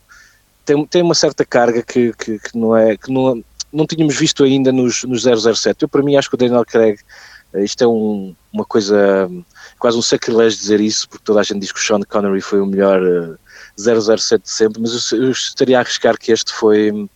tem, 0.66 0.86
tem 0.86 1.02
uma 1.02 1.16
certa 1.16 1.44
carga 1.44 1.82
que, 1.82 2.14
que, 2.14 2.40
que, 2.40 2.58
não 2.58 2.76
é 2.76 2.96
que 2.96 3.12
não, 3.12 3.44
não 3.72 3.86
tínhamos 3.86 4.16
visto 4.16 4.44
ainda 4.44 4.72
nos, 4.72 5.04
nos 5.04 5.24
007. 5.24 5.84
Eu 5.84 5.90
para 5.90 6.02
mim 6.02 6.16
acho 6.16 6.30
que 6.30 6.36
o 6.36 6.38
Daniel 6.38 6.66
Craig 6.66 7.00
isto 7.56 7.84
é 7.84 7.88
um, 7.88 8.34
uma 8.52 8.66
coisa 8.66 9.30
quase 9.78 9.98
um 9.98 10.02
sacrilégio 10.02 10.58
dizer 10.58 10.80
isso, 10.80 11.08
porque 11.08 11.24
toda 11.24 11.40
a 11.40 11.44
gente 11.44 11.60
diz 11.60 11.72
que 11.72 11.80
o 11.80 11.84
Sean 11.84 12.02
Connery 12.02 12.42
foi 12.42 12.60
o 12.60 12.66
melhor 12.66 13.00
007 13.78 14.44
de 14.44 14.50
sempre, 14.50 14.82
mas 14.82 15.12
eu, 15.12 15.24
eu 15.24 15.32
estaria 15.32 15.78
a 15.78 15.82
arriscar 15.82 16.18
que 16.18 16.32
este 16.32 16.52
foi 16.52 17.08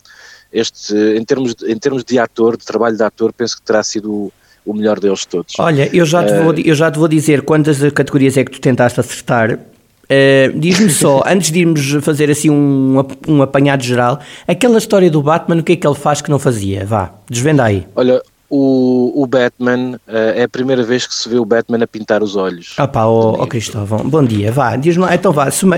este, 0.52 0.94
em 0.96 1.24
termos, 1.24 1.56
de, 1.56 1.72
em 1.72 1.78
termos 1.78 2.04
de 2.04 2.18
ator, 2.20 2.58
de 2.58 2.66
trabalho 2.66 2.96
de 2.96 3.04
ator, 3.04 3.34
penso 3.34 3.58
que 3.58 3.62
terá 3.62 3.84
sido 3.84 4.12
o, 4.12 4.34
o 4.66 4.74
melhor 4.74 5.00
deles 5.00 5.26
todos. 5.26 5.54
Olha, 5.60 5.90
eu 5.96 6.06
já, 6.06 6.24
te 6.24 6.34
vou, 6.34 6.54
eu 6.54 6.76
já 6.76 6.92
te 6.92 7.00
vou 7.00 7.08
dizer 7.08 7.42
quantas 7.44 7.80
categorias 7.92 8.38
é 8.38 8.44
que 8.44 8.52
tu 8.52 8.60
tentaste 8.60 9.00
acertar. 9.00 9.54
Uh, 9.54 10.58
Diz-me 10.58 10.90
só, 10.90 11.22
antes 11.28 11.52
de 11.52 11.60
irmos 11.60 11.92
fazer 12.02 12.30
assim 12.32 12.50
um, 12.50 13.04
um 13.28 13.42
apanhado 13.42 13.84
geral, 13.84 14.20
aquela 14.48 14.78
história 14.78 15.12
do 15.12 15.22
Batman, 15.22 15.58
o 15.58 15.64
que 15.64 15.74
é 15.74 15.76
que 15.76 15.88
ele 15.88 15.96
faz 15.96 16.22
que 16.22 16.30
não 16.30 16.40
fazia? 16.40 16.86
Vá, 16.86 17.14
desvenda 17.30 17.64
aí. 17.64 17.86
Olha, 17.96 18.22
o, 18.50 19.22
o 19.22 19.28
Batman, 19.28 20.00
uh, 20.08 20.12
é 20.36 20.44
a 20.44 20.50
primeira 20.50 20.84
vez 20.84 21.06
que 21.06 21.14
se 21.14 21.28
vê 21.28 21.38
o 21.38 21.46
Batman 21.46 21.84
a 21.84 21.88
pintar 21.88 22.24
os 22.24 22.36
olhos. 22.36 22.74
Ah 22.78 22.88
pá, 22.88 23.06
ó 23.06 23.32
oh, 23.32 23.44
oh, 23.44 23.48
Cristóvão, 23.48 24.10
bom 24.10 24.24
dia, 24.24 24.52
vá, 24.52 24.76
diz-me 24.76 25.06
então 25.14 25.34
vá, 25.34 25.52
suma... 25.52 25.78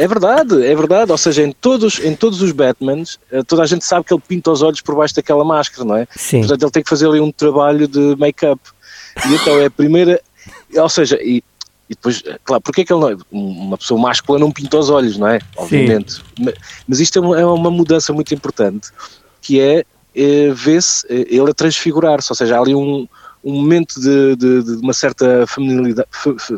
É 0.00 0.08
verdade, 0.08 0.64
é 0.64 0.74
verdade. 0.74 1.12
Ou 1.12 1.18
seja, 1.18 1.42
em 1.42 1.52
todos, 1.52 1.98
em 1.98 2.16
todos 2.16 2.40
os 2.40 2.52
Batmans, 2.52 3.18
eh, 3.30 3.42
toda 3.42 3.62
a 3.62 3.66
gente 3.66 3.84
sabe 3.84 4.06
que 4.06 4.14
ele 4.14 4.22
pinta 4.26 4.50
os 4.50 4.62
olhos 4.62 4.80
por 4.80 4.94
baixo 4.94 5.14
daquela 5.14 5.44
máscara, 5.44 5.86
não 5.86 5.94
é? 5.94 6.08
Sim. 6.16 6.38
Portanto, 6.40 6.62
ele 6.62 6.70
tem 6.70 6.82
que 6.82 6.88
fazer 6.88 7.06
ali 7.06 7.20
um 7.20 7.30
trabalho 7.30 7.86
de 7.86 8.16
make-up. 8.16 8.58
E 9.28 9.34
então 9.34 9.58
é 9.58 9.66
a 9.66 9.70
primeira. 9.70 10.18
Ou 10.74 10.88
seja, 10.88 11.18
e, 11.20 11.44
e 11.86 11.94
depois, 11.94 12.22
eh, 12.24 12.38
claro, 12.42 12.62
porque 12.62 12.80
é 12.80 12.84
que 12.86 12.94
ele 12.94 13.00
não. 13.00 13.18
Uma 13.30 13.76
pessoa 13.76 14.00
máscula 14.00 14.38
não 14.38 14.50
pinta 14.50 14.78
os 14.78 14.88
olhos, 14.88 15.18
não 15.18 15.26
é? 15.26 15.38
Obviamente. 15.54 16.14
Sim. 16.14 16.52
Mas 16.88 16.98
isto 16.98 17.18
é 17.18 17.20
uma, 17.20 17.38
é 17.38 17.44
uma 17.44 17.70
mudança 17.70 18.10
muito 18.10 18.32
importante, 18.32 18.88
que 19.42 19.60
é, 19.60 19.84
é 20.16 20.50
ver-se 20.50 21.04
ele 21.10 21.50
a 21.50 21.52
transfigurar-se. 21.52 22.32
Ou 22.32 22.36
seja, 22.36 22.56
há 22.56 22.58
ali 22.58 22.74
um 22.74 23.06
um 23.42 23.54
momento 23.54 23.98
de, 23.98 24.36
de, 24.36 24.62
de 24.62 24.82
uma 24.82 24.92
certa 24.92 25.46
feminilidade, 25.46 26.08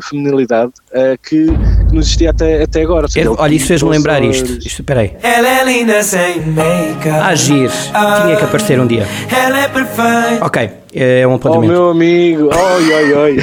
feminilidade 0.01 0.73
uh, 0.91 1.17
que, 1.21 1.45
que 1.45 1.93
não 1.93 1.99
existia 1.99 2.31
até, 2.31 2.63
até 2.63 2.81
agora. 2.81 3.07
Seja, 3.07 3.31
olha, 3.31 3.53
isso 3.53 3.67
fez-me 3.67 3.89
lembrar 3.89 4.21
isto. 4.23 4.51
isto. 4.51 4.81
Espera 4.81 5.01
aí. 5.01 5.13
Ela 5.21 5.61
é 5.61 5.63
linda 5.63 6.03
sem 6.03 6.41
make-up. 6.41 7.07
Agir. 7.07 7.71
Tinha 7.71 8.35
que 8.35 8.43
aparecer 8.43 8.79
um 8.79 8.87
dia. 8.87 9.07
Ela 9.31 9.63
é 9.63 9.67
perfeita. 9.69 10.45
Ok, 10.45 10.69
é 10.93 11.25
um 11.25 11.35
apontamento. 11.35 11.71
Oh, 11.71 11.75
meu 11.75 11.89
amigo. 11.89 12.49
Oi, 12.53 12.93
oi, 12.93 13.13
oi. 13.13 13.37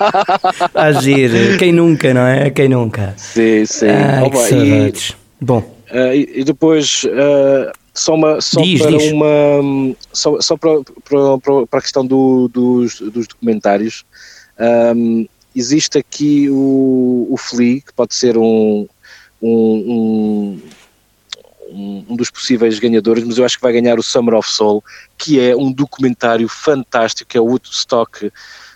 Agir. 0.74 1.58
Quem 1.58 1.72
nunca, 1.72 2.14
não 2.14 2.26
é? 2.26 2.50
Quem 2.50 2.68
nunca. 2.68 3.12
Sim, 3.18 3.66
sim. 3.66 3.88
Ai, 3.88 4.30
que 4.30 4.36
saudades. 4.38 5.10
E, 5.10 5.44
Bom. 5.44 5.58
Uh, 5.90 6.14
e, 6.14 6.32
e, 6.36 6.44
depois... 6.44 7.04
Uh, 7.04 7.81
só, 7.94 8.14
uma, 8.14 8.40
só 8.40 8.60
diz, 8.60 8.80
para 8.80 8.96
diz. 8.96 9.12
uma 9.12 9.96
só, 10.12 10.40
só 10.40 10.56
para, 10.56 10.80
para, 11.04 11.66
para 11.66 11.78
a 11.78 11.82
questão 11.82 12.06
do, 12.06 12.48
dos, 12.48 13.00
dos 13.00 13.26
documentários 13.26 14.04
um, 14.96 15.26
existe 15.54 15.98
aqui 15.98 16.48
o, 16.50 17.26
o 17.30 17.36
Flea 17.36 17.80
que 17.80 17.92
pode 17.92 18.14
ser 18.14 18.38
um, 18.38 18.86
um, 19.40 20.60
um, 21.70 22.04
um 22.08 22.16
dos 22.16 22.30
possíveis 22.30 22.78
ganhadores, 22.78 23.24
mas 23.24 23.38
eu 23.38 23.44
acho 23.44 23.56
que 23.56 23.62
vai 23.62 23.72
ganhar 23.72 23.98
o 23.98 24.02
Summer 24.02 24.34
of 24.34 24.48
Soul, 24.48 24.82
que 25.18 25.40
é 25.40 25.56
um 25.56 25.72
documentário 25.72 26.48
fantástico, 26.48 27.30
que 27.30 27.38
é 27.38 27.40
o 27.40 27.46
Woodstock 27.46 28.30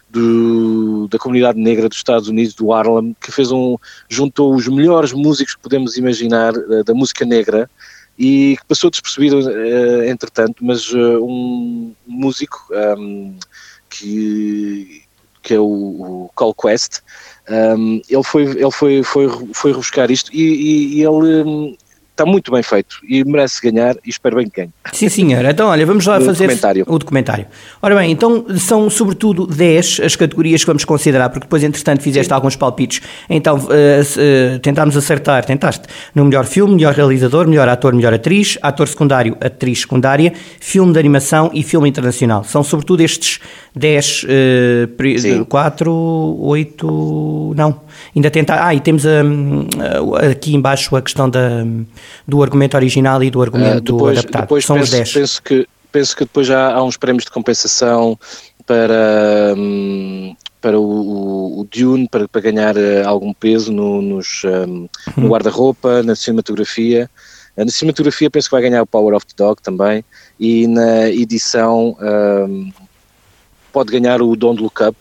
do, 0.09 1.09
da 1.09 1.19
comunidade 1.19 1.59
negra 1.59 1.89
dos 1.89 1.99
Estados 1.99 2.29
Unidos, 2.29 2.55
do 2.55 2.73
Harlem, 2.73 3.15
que 3.21 3.33
fez 3.33 3.51
um 3.53 3.77
juntou 4.09 4.55
os 4.55 4.67
melhores 4.67 5.13
músicos 5.13 5.55
que 5.55 5.61
podemos 5.61 5.97
imaginar 5.97 6.55
eh, 6.55 6.83
da 6.85 6.95
música 6.95 7.25
negra 7.25 7.69
e 8.19 8.57
que 8.57 8.67
passou 8.67 8.91
despercebido 8.91 9.39
uh, 9.39 10.05
entretanto, 10.05 10.65
mas 10.65 10.93
uh, 10.93 11.23
um 11.23 11.95
músico 12.07 12.67
um, 12.99 13.37
que, 13.91 15.03
que 15.43 15.55
é 15.55 15.61
o, 15.61 15.65
o 15.65 16.31
Call 16.35 16.55
Quest, 16.55 17.01
um, 17.49 18.01
ele, 18.09 18.25
foi, 18.25 18.43
ele 18.43 18.71
foi, 18.71 19.03
foi, 19.03 19.29
foi 19.53 19.71
rebuscar 19.73 20.11
isto 20.11 20.35
e, 20.35 20.43
e, 20.43 20.95
e 20.97 21.03
ele 21.03 21.77
está 22.17 22.25
muito 22.25 22.51
bem 22.51 22.63
feito 22.63 22.97
e 23.07 23.23
merece 23.25 23.61
ganhar 23.61 23.95
e 24.05 24.09
espero 24.09 24.37
bem 24.37 24.49
que 24.49 24.63
ganhe. 24.63 24.71
Sim, 24.93 25.09
senhor. 25.11 25.45
Então, 25.45 25.69
olha, 25.69 25.85
vamos 25.85 26.07
lá 26.07 26.17
o 26.17 26.23
fazer 26.23 26.45
documentário. 26.45 26.85
o 26.89 26.99
documentário. 26.99 27.47
Ora 27.83 27.95
bem, 27.95 28.11
então 28.11 28.47
são 28.59 28.89
sobretudo 28.89 29.47
10 29.47 30.01
as 30.03 30.17
categorias 30.17 30.63
que 30.63 30.67
vamos 30.67 30.85
considerar, 30.85 31.29
porque 31.29 31.45
depois, 31.45 31.63
entretanto, 31.63 32.03
fizeste 32.03 32.29
Sim. 32.29 32.35
alguns 32.35 32.57
palpites. 32.57 33.03
Então, 33.29 33.59
uh, 33.59 33.61
uh, 33.61 34.59
tentámos 34.61 34.97
acertar, 34.97 35.45
tentaste, 35.45 35.87
no 36.15 36.25
melhor 36.25 36.47
filme, 36.47 36.75
melhor 36.75 36.95
realizador, 36.95 37.47
melhor 37.47 37.69
ator, 37.69 37.95
melhor 37.95 38.15
atriz, 38.15 38.59
ator 38.63 38.89
secundário, 38.89 39.37
atriz 39.41 39.81
secundária, 39.81 40.33
filme 40.59 40.93
de 40.93 40.99
animação 40.99 41.51
e 41.53 41.63
filme 41.63 41.89
internacional. 41.89 42.45
São 42.45 42.65
sobretudo 42.65 43.03
estes 43.03 43.41
10, 43.75 44.25
uh, 44.25 45.45
4, 45.47 45.93
8, 45.93 47.55
não. 47.55 47.81
Ainda 48.15 48.31
tentar. 48.31 48.67
Ah, 48.67 48.75
e 48.75 48.81
temos 48.81 49.05
um, 49.05 49.67
aqui 50.31 50.55
embaixo 50.55 50.97
a 50.97 51.03
questão 51.03 51.29
da 51.29 51.65
do 52.27 52.43
argumento 52.43 52.77
original 52.77 53.23
e 53.23 53.31
do 53.31 53.43
argumento 53.43 53.95
uh, 53.95 53.97
depois, 53.97 54.19
adaptado. 54.19 54.43
Depois 54.43 54.65
São 54.65 54.77
penso, 54.77 54.93
os 54.93 54.99
10. 54.99 55.13
Penso 55.13 55.43
que, 55.43 55.69
penso 55.93 56.17
que 56.17 56.25
depois 56.25 56.47
já 56.47 56.73
há 56.73 56.83
uns 56.83 56.97
prémios 56.97 57.25
de 57.25 57.31
compensação 57.31 58.19
para, 58.67 59.55
um, 59.57 60.35
para 60.61 60.79
o, 60.79 61.61
o, 61.61 61.69
Dune, 61.71 62.09
para, 62.09 62.27
para 62.29 62.41
ganhar 62.41 62.77
uh, 62.77 63.07
algum 63.07 63.33
peso 63.33 63.73
no, 63.73 64.03
nos, 64.03 64.43
um, 64.45 64.89
no 65.17 65.23
uhum. 65.25 65.29
guarda-roupa, 65.29 66.03
na 66.03 66.17
cinematografia. 66.17 67.11
Uh, 67.57 67.65
na 67.65 67.71
cinematografia 67.71 68.31
penso 68.31 68.49
que 68.49 68.55
vai 68.55 68.63
ganhar 68.63 68.83
o 68.83 68.87
Power 68.87 69.15
of 69.15 69.27
the 69.27 69.35
Dog 69.37 69.63
também 69.63 70.05
e 70.39 70.67
na 70.67 71.09
edição 71.09 71.97
um, 72.01 72.71
pode 73.73 73.93
ganhar 73.93 74.23
o 74.23 74.35
Don't 74.35 74.63
Look 74.63 74.83
Up, 74.83 74.97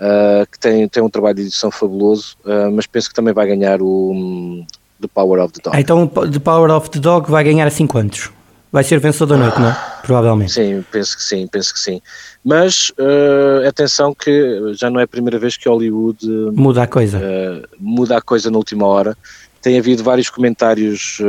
uh, 0.00 0.44
que 0.50 0.58
tem, 0.58 0.88
tem 0.88 1.02
um 1.02 1.08
trabalho 1.08 1.36
de 1.36 1.42
edição 1.42 1.70
fabuloso, 1.70 2.36
uh, 2.44 2.68
mas 2.72 2.84
penso 2.84 3.08
que 3.08 3.14
também 3.14 3.32
vai 3.32 3.46
ganhar 3.46 3.80
o, 3.80 4.64
The 5.02 5.08
Power 5.08 5.40
of 5.40 5.52
the 5.52 5.60
Dog. 5.62 5.78
então 5.78 6.06
The 6.06 6.38
Power 6.38 6.70
of 6.70 6.90
the 6.90 6.98
Dog 7.00 7.30
vai 7.30 7.44
ganhar 7.44 7.66
assim 7.66 7.86
quantos? 7.86 8.30
Vai 8.70 8.82
ser 8.82 8.98
vencedor 8.98 9.36
da 9.36 9.36
noite, 9.36 9.60
não 9.60 9.68
é? 9.68 9.76
Provavelmente. 10.00 10.52
Sim, 10.52 10.82
penso 10.90 11.14
que 11.14 11.22
sim, 11.22 11.46
penso 11.46 11.74
que 11.74 11.78
sim. 11.78 12.00
Mas 12.42 12.90
uh, 12.98 13.68
atenção 13.68 14.14
que 14.14 14.72
já 14.72 14.88
não 14.88 14.98
é 14.98 15.02
a 15.02 15.06
primeira 15.06 15.38
vez 15.38 15.58
que 15.58 15.68
Hollywood 15.68 16.26
uh, 16.26 16.50
muda 16.54 16.82
a 16.82 16.86
coisa. 16.86 17.18
Uh, 17.18 17.68
muda 17.78 18.16
a 18.16 18.22
coisa 18.22 18.50
na 18.50 18.56
última 18.56 18.86
hora. 18.86 19.14
Tem 19.60 19.78
havido 19.78 20.02
vários 20.02 20.30
comentários 20.30 21.20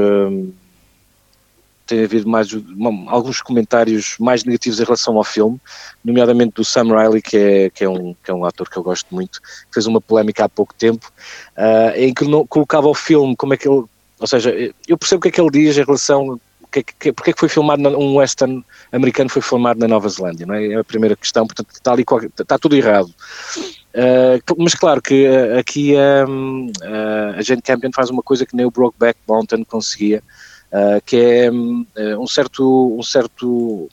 tem 1.86 2.04
havido 2.04 2.28
mais 2.28 2.50
alguns 3.08 3.42
comentários 3.42 4.16
mais 4.20 4.44
negativos 4.44 4.80
em 4.80 4.84
relação 4.84 5.18
ao 5.18 5.24
filme, 5.24 5.60
nomeadamente 6.04 6.54
do 6.56 6.66
Sam 6.66 6.96
Riley, 6.96 7.22
que 7.22 7.38
é, 7.38 7.70
que 7.70 7.84
é, 7.84 7.90
um, 7.90 8.16
que 8.24 8.32
é 8.32 8.34
um 8.34 8.46
ator 8.46 8.70
que 8.70 8.78
eu 8.78 8.84
gosto 8.84 9.14
muito, 9.14 9.42
que 9.42 9.74
fez 9.74 9.86
uma 9.86 10.00
polémica 10.00 10.46
há 10.46 10.50
pouco 10.50 10.74
tempo, 10.74 11.12
uh, 11.58 11.98
em 11.98 12.14
que 12.14 12.26
não, 12.26 12.46
colocava 12.48 12.88
o 12.88 12.94
filme, 12.94 13.36
como 13.36 13.54
é 13.54 13.58
que 13.58 13.68
ele, 13.68 13.84
ou 14.20 14.28
seja, 14.28 14.54
eu 14.88 14.98
percebo 14.98 15.20
o 15.20 15.22
que 15.22 15.28
é 15.28 15.32
que 15.32 15.42
ele 15.42 15.52
diz 15.52 15.78
em 15.78 15.84
relação 15.84 16.40
que, 16.74 16.84
que, 16.84 17.12
porque 17.12 17.30
é 17.30 17.34
que 17.34 17.40
foi 17.40 17.50
filmado, 17.50 17.82
na, 17.82 17.90
um 17.90 18.16
western 18.16 18.66
americano 18.92 19.30
foi 19.30 19.42
filmado 19.42 19.80
na 19.80 19.88
Nova 19.88 20.10
Zelândia, 20.10 20.46
não 20.46 20.56
é? 20.56 20.68
É 20.68 20.76
a 20.76 20.84
primeira 20.84 21.16
questão, 21.16 21.46
portanto 21.46 21.70
está 21.72 21.92
ali, 21.92 22.04
está 22.40 22.58
tudo 22.58 22.76
errado. 22.76 23.14
Uh, 23.94 24.42
mas 24.58 24.74
claro 24.74 25.00
que 25.02 25.28
uh, 25.28 25.60
aqui 25.60 25.94
um, 26.28 26.72
a 27.38 27.42
Jane 27.44 27.62
Campion 27.62 27.92
faz 27.94 28.10
uma 28.10 28.24
coisa 28.24 28.46
que 28.46 28.56
nem 28.56 28.66
o 28.66 28.72
Brokeback 28.72 29.20
Mountain 29.28 29.64
conseguia, 29.64 30.24
uh, 30.74 31.02
que 31.06 31.16
é 31.16 31.52
uh, 31.52 32.22
um 32.22 32.28
certo, 32.28 32.98
um 32.98 33.04
certo 33.04 33.90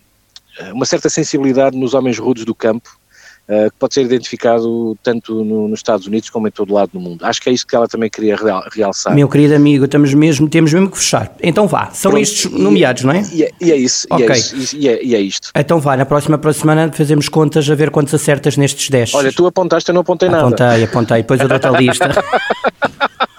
uma 0.73 0.85
certa 0.85 1.09
sensibilidade 1.09 1.75
nos 1.75 1.95
homens 1.95 2.19
rudes 2.19 2.45
do 2.45 2.55
campo, 2.55 2.91
uh, 3.49 3.71
que 3.71 3.77
pode 3.79 3.95
ser 3.95 4.03
identificado 4.03 4.99
tanto 5.03 5.43
no, 5.45 5.69
nos 5.69 5.79
Estados 5.79 6.07
Unidos 6.07 6.29
como 6.29 6.49
em 6.49 6.51
todo 6.51 6.75
lado 6.75 6.91
do 6.93 7.01
mundo. 7.01 7.25
Acho 7.25 7.41
que 7.41 7.49
é 7.49 7.53
isso 7.53 7.67
que 7.67 7.75
ela 7.75 7.89
também 7.89 8.11
queria 8.11 8.37
real, 8.37 8.63
realçar. 8.71 9.15
Meu 9.15 9.29
querido 9.29 9.55
amigo, 9.55 9.85
estamos 9.85 10.13
mesmo, 10.13 10.49
temos 10.49 10.73
mesmo 10.73 10.91
que 10.91 10.99
fechar. 10.99 11.35
Então 11.43 11.67
vá, 11.67 11.91
são 11.93 12.11
Pronto, 12.11 12.23
estes 12.23 12.51
nomeados, 12.51 13.05
não 13.05 13.13
é? 13.13 13.23
E, 13.33 13.45
é, 13.45 13.51
e 13.61 13.73
é 13.73 13.77
isso, 13.77 14.07
okay. 14.11 14.27
e, 14.27 14.31
é 14.31 14.37
isso 14.37 14.77
e, 14.77 14.89
é, 14.89 15.05
e, 15.05 15.15
é, 15.15 15.21
isto. 15.21 15.51
Então 15.55 15.81
vá, 15.81 15.97
na 15.97 16.05
próxima, 16.05 16.37
próxima 16.37 16.61
semana 16.61 16.93
fazemos 16.93 17.29
contas 17.29 17.71
a 17.71 17.75
ver 17.75 17.91
quantos 17.91 18.13
acertas 18.13 18.57
nestes 18.57 18.91
10. 18.91 19.15
Olha, 19.15 19.33
tu 19.33 19.47
apontaste, 19.47 19.89
eu 19.89 19.95
não 19.95 20.03
apontei 20.03 20.29
nada. 20.29 20.47
Apontei, 20.47 20.85
apontei, 20.85 21.17
depois 21.19 21.41
eu 21.41 21.49
dou-te 21.49 21.67
a 21.67 21.71
lista. 21.71 22.11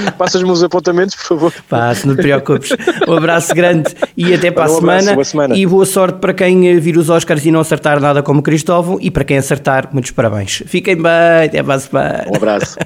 Passas-me 0.18 0.50
os 0.50 0.62
apontamentos, 0.62 1.14
por 1.14 1.24
favor. 1.24 1.52
Passo, 1.68 2.06
não 2.06 2.16
te 2.16 2.22
preocupes. 2.22 2.70
Um 3.06 3.14
abraço 3.14 3.54
grande 3.54 3.94
e 4.16 4.32
até 4.34 4.50
para 4.50 4.70
um 4.70 4.74
a 4.74 4.76
semana. 4.76 4.98
Abraço, 4.98 5.14
boa 5.14 5.24
semana. 5.24 5.56
E 5.56 5.66
boa 5.66 5.86
sorte 5.86 6.18
para 6.18 6.34
quem 6.34 6.78
vir 6.78 6.96
os 6.96 7.10
Oscars 7.10 7.44
e 7.44 7.50
não 7.50 7.60
acertar 7.60 8.00
nada 8.00 8.22
como 8.22 8.42
Cristóvão 8.42 8.98
e 9.00 9.10
para 9.10 9.24
quem 9.24 9.38
acertar, 9.38 9.88
muitos 9.92 10.10
parabéns. 10.10 10.62
Fiquem 10.66 10.96
bem, 10.96 11.46
até 11.46 11.62
para 11.62 11.74
a 11.74 11.80
semana. 11.80 12.24
Um 12.30 12.36
abraço. 12.36 12.78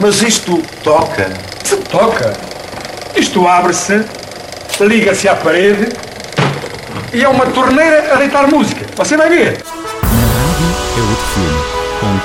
Mas 0.00 0.22
isto 0.22 0.62
toca. 0.82 1.30
Se 1.64 1.76
toca. 1.76 2.32
Isto 3.16 3.46
abre-se, 3.46 4.04
liga-se 4.80 5.28
à 5.28 5.34
parede 5.36 5.88
e 7.12 7.22
é 7.22 7.28
uma 7.28 7.46
torneira 7.46 8.14
a 8.14 8.16
deitar 8.16 8.48
música. 8.48 8.86
Você 8.96 9.16
vai 9.16 9.28
ver. 9.28 9.58
Na 10.02 10.08
rádio 10.08 10.66
é 10.96 11.10
outro 11.10 11.26
filme 11.34 11.61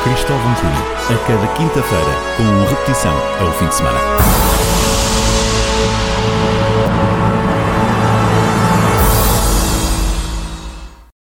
Cristóvão 0.04 0.54
Cunha. 0.56 1.16
A 1.16 1.28
cada 1.28 1.48
quinta-feira, 1.54 2.12
com 2.38 2.70
repetição 2.70 3.14
ao 3.40 3.52
fim 3.54 3.68
de 3.68 3.76
semana. 3.76 4.57